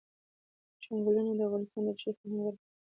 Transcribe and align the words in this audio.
چنګلونه 0.83 1.31
د 1.37 1.41
افغانستان 1.47 1.81
د 1.85 1.89
بشري 1.95 2.11
فرهنګ 2.17 2.33
برخه 2.45 2.51
ده. 2.55 2.61